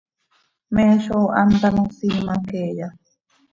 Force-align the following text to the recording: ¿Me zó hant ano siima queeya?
¿Me 0.75 0.85
zó 1.05 1.19
hant 1.39 1.61
ano 1.67 1.83
siima 1.97 2.35
queeya? 2.47 2.87